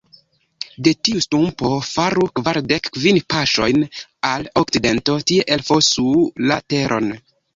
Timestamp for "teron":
6.75-7.13